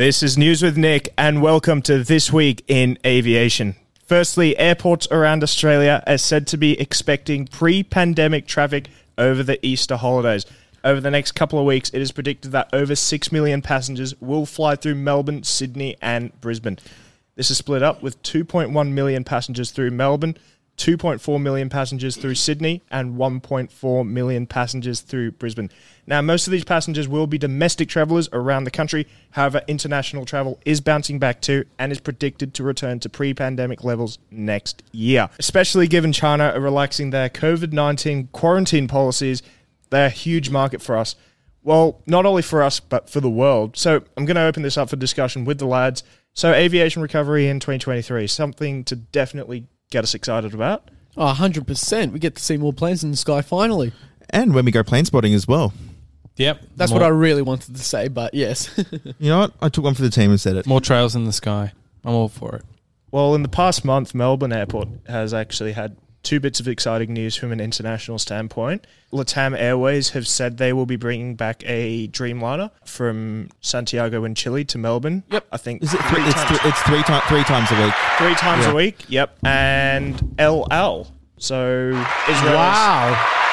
[0.00, 3.76] This is News with Nick, and welcome to This Week in Aviation.
[4.06, 8.88] Firstly, airports around Australia are said to be expecting pre pandemic traffic
[9.18, 10.46] over the Easter holidays.
[10.82, 14.46] Over the next couple of weeks, it is predicted that over 6 million passengers will
[14.46, 16.78] fly through Melbourne, Sydney, and Brisbane.
[17.34, 20.38] This is split up with 2.1 million passengers through Melbourne,
[20.80, 25.70] 2.4 million passengers through Sydney, and 1.4 million passengers through Brisbane.
[26.06, 29.06] Now, most of these passengers will be domestic travellers around the country.
[29.32, 33.84] However, international travel is bouncing back too and is predicted to return to pre pandemic
[33.84, 35.28] levels next year.
[35.38, 39.42] Especially given China are relaxing their COVID 19 quarantine policies,
[39.90, 41.14] they're a huge market for us.
[41.62, 43.76] Well, not only for us, but for the world.
[43.76, 46.02] So I'm going to open this up for discussion with the lads.
[46.32, 50.90] So, aviation recovery in 2023, something to definitely get us excited about.
[51.16, 52.12] Oh, 100%.
[52.12, 53.92] We get to see more planes in the sky finally.
[54.30, 55.72] And when we go plane spotting as well.
[56.36, 56.62] Yep.
[56.76, 58.70] That's more, what I really wanted to say, but yes.
[59.18, 59.52] You know what?
[59.60, 60.66] I took one for the team and said it.
[60.66, 61.72] More trails in the sky.
[62.04, 62.64] I'm all for it.
[63.10, 67.34] Well, in the past month, Melbourne Airport has actually had two bits of exciting news
[67.36, 68.86] from an international standpoint.
[69.12, 74.64] Latam Airways have said they will be bringing back a Dreamliner from Santiago in Chile
[74.66, 75.24] to Melbourne.
[75.30, 75.46] Yep.
[75.50, 77.84] I think Is it three, three it's, times, th- it's three, ti- three times a
[77.84, 77.94] week.
[78.18, 78.72] three times Yeah.
[78.72, 78.96] a week.
[79.08, 79.38] Yep.
[79.44, 81.08] And El Al.
[81.38, 81.88] So
[82.28, 83.10] Israel's wow.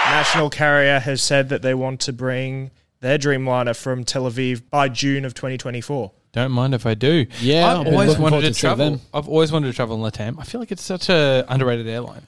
[0.10, 4.90] national carrier has said that they want to bring their Dreamliner from Tel Aviv by
[4.90, 6.12] June of 2024.
[6.34, 7.26] Don't mind if I do.
[7.40, 8.90] Yeah, I've I've always wanted to to travel.
[8.92, 9.02] them.
[9.14, 10.36] I've always wanted to travel in Latam.
[10.40, 12.28] I feel like it's such a underrated airline.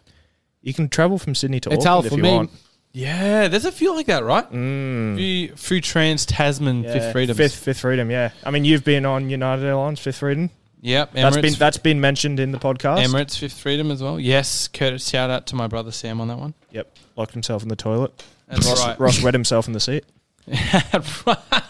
[0.70, 2.32] You can travel from Sydney to It's Auckland all if for you me.
[2.32, 2.52] want.
[2.92, 4.48] Yeah, there's a few like that, right?
[4.52, 5.16] Mm.
[5.16, 7.38] Few, few Trans Tasman Yeah, Fifth Freedoms.
[7.40, 8.30] Fifth, Fifth Freedom, yeah.
[8.44, 10.52] I mean, you've been on United Airlines Fifth Freedom.
[10.82, 11.14] Yep.
[11.14, 13.04] That's Emirates, been that's been mentioned in the podcast.
[13.04, 14.20] Emirates Fifth Freedom as well.
[14.20, 15.10] Yes, Curtis.
[15.10, 16.54] Shout out to my brother Sam on that one.
[16.70, 18.24] Yep, locked himself in the toilet.
[18.48, 19.00] That's Ross, right.
[19.00, 20.06] Ross wet himself in the seat.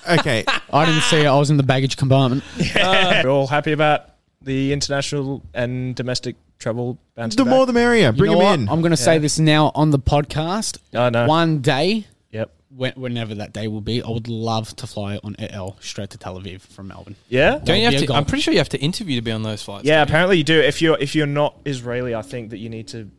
[0.10, 0.44] Okay.
[0.74, 1.26] I didn't see it.
[1.28, 2.44] I was in the baggage compartment.
[2.76, 4.10] We're all happy about
[4.42, 7.52] the international and domestic travel bouncing the back.
[7.54, 8.12] more the merrier.
[8.12, 8.60] Bring you know them what?
[8.60, 8.70] in.
[8.70, 9.20] I'm going to say Yeah.
[9.20, 10.78] this now on the podcast.
[10.94, 11.26] I know.
[11.28, 12.52] One day, Yep.
[12.76, 16.18] when, whenever that day will be, I would love to fly on L straight to
[16.18, 17.16] Tel Aviv from Melbourne.
[17.30, 17.60] Yeah.
[17.64, 18.06] Don't you have a to?
[18.06, 18.18] goal.
[18.18, 19.86] I'm pretty sure you have to interview to be on those flights.
[19.86, 20.00] Yeah.
[20.00, 20.12] don't you?
[20.12, 20.60] Apparently you do.
[20.60, 23.10] If you're if you're not Israeli, I think that you need to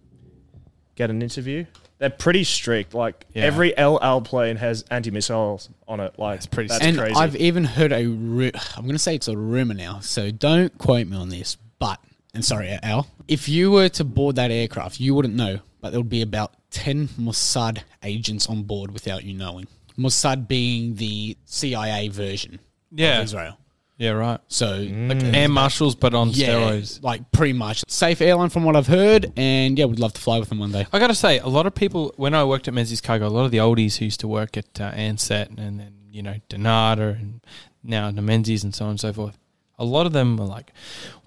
[0.95, 1.65] get an interview.
[1.99, 2.95] They're pretty strict.
[2.95, 3.45] Like Yeah.
[3.45, 6.19] every El Al plane has anti missiles on it.
[6.19, 7.15] Like That's pretty That's and crazy.
[7.15, 8.07] I've even heard a.
[8.07, 11.57] Ru- I'm going to say it's a rumor now, so don't quote me on this.
[11.79, 11.99] But
[12.35, 16.01] and sorry, Al, if you were to board that aircraft, you wouldn't know, but there
[16.01, 19.67] would be about ten Mossad agents on board without you knowing.
[19.99, 22.59] Mossad being the CIA version
[22.93, 23.19] Yeah.
[23.19, 23.57] of Israel.
[23.99, 24.11] Yeah.
[24.13, 24.41] Right.
[24.49, 27.03] So Like air marshals, but on yeah, steroids.
[27.03, 30.39] like pretty much safe airline from what I've heard, and yeah, we'd love to fly
[30.39, 30.87] with them one day.
[30.93, 33.29] I got to say, a lot of people, when I worked at Menzies Cargo, a
[33.29, 36.37] lot of the oldies who used to work at uh, Ansett and then, you know,
[36.49, 37.41] Donata and
[37.85, 39.37] now the Menzies and so on and so forth,
[39.79, 40.73] a lot of them were like,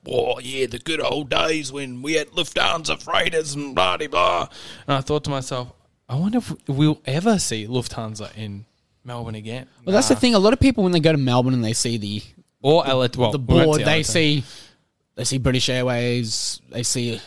[0.07, 4.47] oh, yeah, the good old days when we had Lufthansa freighters and blah, blah, blah.
[4.87, 5.71] And I thought to myself,
[6.09, 8.65] I wonder if we'll ever see Lufthansa in
[9.03, 9.67] Melbourne again.
[9.85, 10.35] Well, that's the thing.
[10.35, 12.21] A lot of people when they go to Melbourne and they see the
[12.61, 14.43] Or LA, well, the we won't board, they see
[15.15, 17.19] they see British Airways, they see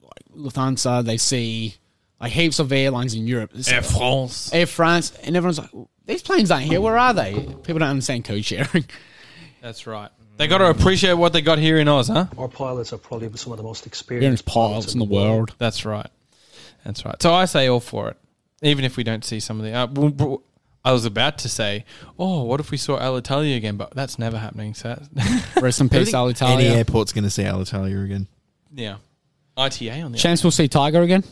[0.00, 1.74] like Lufthansa, they see
[2.20, 3.50] like heaps of airlines in Europe.
[3.54, 4.52] It's Air France.
[4.52, 5.70] Air France, and everyone's like,
[6.06, 6.80] these planes aren't here.
[6.80, 7.34] Where are they?
[7.34, 8.86] People don't understand code sharing.
[9.60, 10.10] That's right.
[10.38, 12.26] They got to appreciate what they got here in Oz, huh?
[12.38, 15.54] Our pilots are probably some of the most There's experienced pilots in the world.
[15.58, 16.06] That's right.
[16.84, 17.20] That's right.
[17.20, 18.16] So I say all for it,
[18.62, 19.72] even if we don't see some of the.
[19.72, 20.40] Uh, w- w-
[20.84, 21.84] I was about to say,
[22.18, 23.76] oh, what if we saw Alitalia again?
[23.76, 24.74] But that's never happening.
[24.74, 26.70] So that's- Rest in peace, think Any Alitalia.
[26.76, 28.28] airport's going to see Alitalia again.
[28.72, 28.96] yeah,
[29.56, 30.18] ITA on the.
[30.18, 31.24] Chance we'll see Tiger again.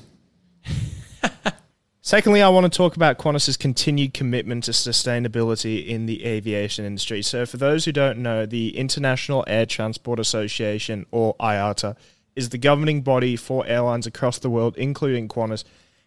[2.06, 7.21] Secondly, I want to talk about Qantas's continued commitment to sustainability in the aviation industry.
[7.21, 11.97] So, for those who don't know, the International Air Transport Association, or IATA,
[12.37, 15.65] is the governing body for airlines across the world, including Qantas.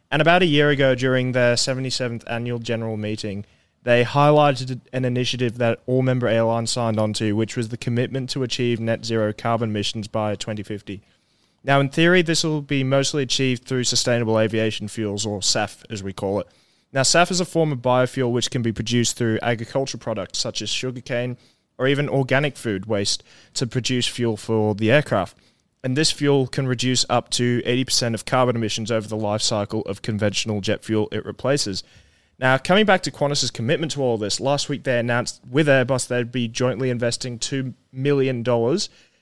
[0.09, 3.46] And about a year ago, during their 77th annual general meeting,
[3.84, 8.44] they highlighted an initiative that all member airlines signed onto, which was the commitment to
[8.44, 11.02] achieve net zero carbon emissions by 2050.
[11.70, 16.02] Now, in theory, this will be mostly achieved through sustainable aviation fuels, or SAF as
[16.02, 16.48] we call it.
[16.92, 20.64] Now, SAF is a form of biofuel which can be produced through agricultural products such
[20.64, 21.38] as sugarcane
[21.78, 23.24] or even organic food waste
[23.54, 25.38] to produce fuel for the aircraft.
[25.84, 29.82] And this fuel can reduce up to 80% of carbon emissions over the life cycle
[29.82, 31.84] of conventional jet fuel it replaces.
[32.40, 36.08] Now, coming back to Qantas's commitment to all this, last week they announced with Airbus
[36.08, 38.44] they'd be jointly investing $2 million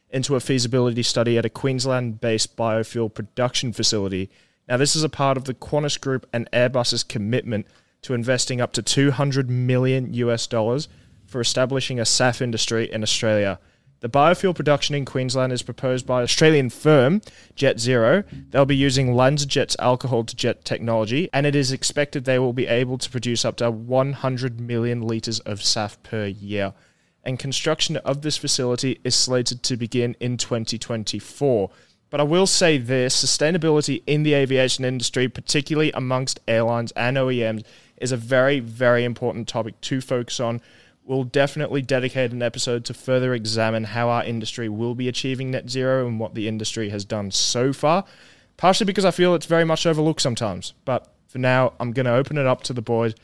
[0.09, 4.29] into a feasibility study at a Queensland based biofuel production facility.
[4.67, 7.67] Now, this is a part of the Qantas Group and Airbus's commitment
[8.01, 10.87] to investing up to 200 million US dollars
[11.25, 13.59] for establishing a SAF industry in Australia.
[13.99, 17.21] The biofuel production in Queensland is proposed by Australian firm
[17.55, 18.23] Jet Zero.
[18.51, 22.67] They'll be using LanzaJet's alcohol to jet technology, and it is expected they will be
[22.67, 26.73] able to produce up to 100 million litres of SAF per year.
[27.27, 31.69] And construction of this facility is slated to begin in 2024.
[32.09, 37.65] But I will say this sustainability in the aviation industry, particularly amongst airlines and OEMs,
[37.97, 40.61] is a very, very important topic to focus on.
[41.03, 45.69] We'll definitely dedicate an episode to further examine how our industry will be achieving net
[45.69, 48.05] zero and what the industry has done so far,
[48.55, 50.73] partially because I feel it's very much overlooked sometimes.
[50.85, 53.15] But for now, I'm going to open it up to the boys.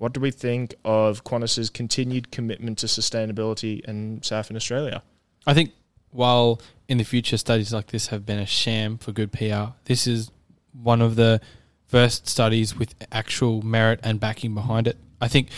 [0.00, 5.02] What do we think of Qantas's continued commitment to sustainability in SAF in Australia?
[5.46, 5.72] I think
[6.10, 6.58] while
[6.88, 10.30] in the future studies like this have been a sham for good PR, this is
[10.72, 11.38] one of the
[11.86, 14.96] first studies with actual merit and backing behind it.
[15.20, 15.48] I think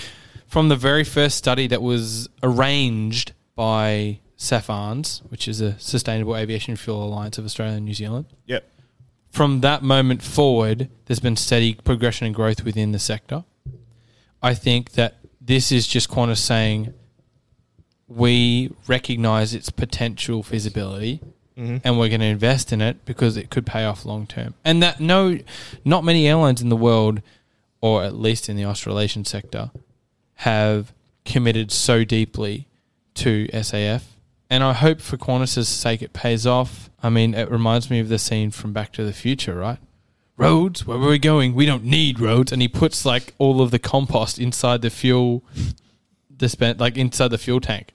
[0.49, 6.75] from the very first study that was arranged by SAFAANZ, which is a Sustainable Aviation
[6.75, 8.69] Fuel Alliance of Australia and New Zealand, Yep.
[9.31, 13.45] from that moment forward, there's been steady progression and growth within the sector.
[14.43, 16.93] I think that this is just Qantas saying
[18.09, 21.21] we recognize its potential feasibility
[21.57, 21.79] mm-hmm.
[21.85, 24.55] and we're going to invest in it because it could pay off long term.
[24.65, 25.39] And that no,
[25.85, 27.23] not many airlines in the world,
[27.81, 29.71] or at least in the Australasian sector,
[30.37, 30.93] have
[31.25, 32.69] committed so deeply
[33.15, 34.03] to SAF.
[34.51, 36.91] And I hope for Qantas's sake it pays off.
[37.03, 39.79] I mean, it reminds me of the scene from Back to the Future, right?
[40.37, 41.55] Roads, where were we going?
[41.55, 42.53] We don't need roads.
[42.53, 45.45] And he puts like all of the compost inside the fuel
[46.35, 47.93] dispen like inside the fuel tank.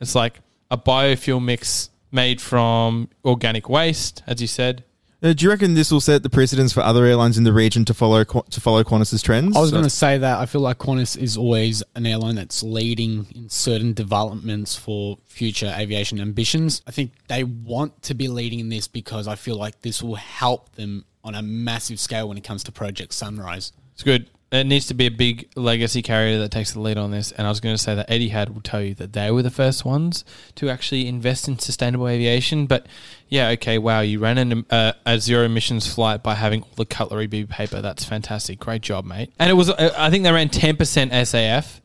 [0.00, 0.40] It's like
[0.70, 4.84] a biofuel mix made from organic waste, as you said.
[5.22, 7.84] Uh, do you reckon this will set the precedence for other airlines in the region
[7.84, 9.54] to follow to follow Qantas's trends?
[9.54, 12.36] I was So- going to say that I feel like Qantas is always an airline
[12.36, 16.80] that's leading in certain developments for future aviation ambitions.
[16.86, 20.14] I think they want to be leading in this because I feel like this will
[20.14, 23.72] help them on a massive scale when it comes to Project Sunrise.
[23.94, 24.30] It's good.
[24.52, 27.30] It needs to be a big legacy carrier that takes the lead on this.
[27.30, 29.50] And I was going to say that Etihad will tell you that they were the
[29.50, 30.24] first ones
[30.56, 32.66] to actually invest in sustainable aviation.
[32.66, 32.86] But
[33.28, 36.84] yeah, okay, wow, you ran an, uh, a zero emissions flight by having all the
[36.84, 37.80] cutlery be paper.
[37.80, 38.58] That's fantastic.
[38.58, 39.32] Great job, mate.
[39.38, 40.76] And it was, uh, I think they ran 10%
[41.12, 41.80] SAF,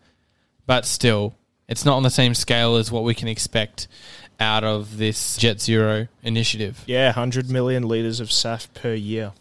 [0.66, 1.36] but still,
[1.68, 3.88] it's not on the same scale as what we can expect
[4.40, 6.84] out of this Jet Zero initiative.
[6.86, 9.34] Yeah, 100 million litres of SAF per year.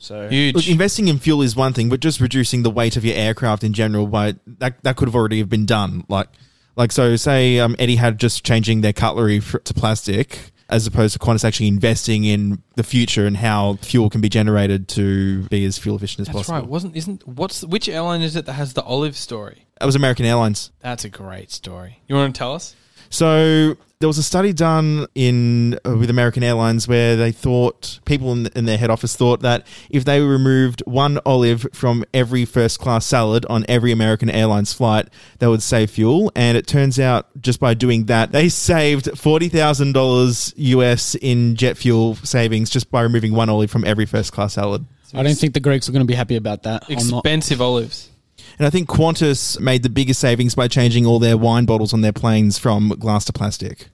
[0.00, 0.54] So Huge.
[0.54, 3.64] Look, investing in fuel is one thing, but just reducing the weight of your aircraft
[3.64, 6.04] in general by that that could have already have been done.
[6.08, 6.28] Like,
[6.76, 11.18] like so, say um, Etihad just changing their cutlery fr to plastic, as opposed to
[11.18, 15.78] Qantas actually investing in the future and how fuel can be generated to be as
[15.78, 16.58] fuel efficient as That's possible.
[16.58, 16.68] right.
[16.68, 19.66] Wasn't isn't what's which airline is it that has the olive story?
[19.80, 20.72] That was American Airlines.
[20.80, 22.00] That's a great story.
[22.06, 22.74] You want to tell us?
[23.10, 28.30] So there was a study done in uh, with American Airlines where they thought people
[28.32, 32.78] in, in their head office thought that if they removed one olive from every first
[32.78, 35.08] class salad on every American Airlines flight,
[35.40, 36.30] they would save fuel.
[36.36, 41.56] And it turns out just by doing that, they saved forty thousand dollars US in
[41.56, 44.86] jet fuel savings just by removing one olive from every first class salad.
[45.12, 46.84] I don't think the Greeks are going to be happy about that.
[46.88, 47.24] I'm not.
[47.24, 48.10] Expensive olives.
[48.58, 52.00] And I think Qantas made the biggest savings by changing all their wine bottles on
[52.00, 53.88] their planes from glass to plastic.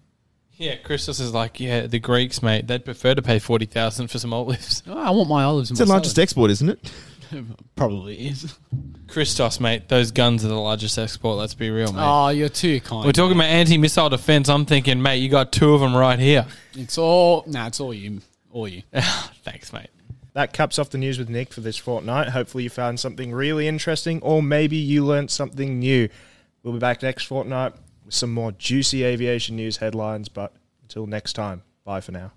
[0.56, 4.18] Yeah, Christos is like, yeah, the Greeks, mate, they'd prefer to pay forty thousand for
[4.18, 4.82] some olives.
[4.88, 5.70] Oh, I want my olives.
[5.70, 6.22] It's the largest salad.
[6.22, 6.92] export, isn't it?
[7.76, 8.54] Probably is.
[9.08, 11.38] Christos, mate, those guns are the largest export.
[11.38, 12.02] Let's be real, mate.
[12.02, 13.04] Oh, you're too kind.
[13.04, 14.48] We're talking about anti-missile defense.
[14.48, 16.46] I'm thinking, mate, you got two of them right here.
[16.74, 17.44] It's all.
[17.46, 18.20] Nah, it's all you.
[18.52, 18.82] All you.
[19.42, 19.88] Thanks, mate.
[20.34, 22.28] That caps off the news with Nick for this fortnight.
[22.28, 26.08] Hopefully, you found something really interesting, or maybe you learnt something new.
[26.62, 27.72] We'll be back next fortnight
[28.04, 30.28] with some more juicy aviation news headlines.
[30.28, 32.32] But until next time, bye for now.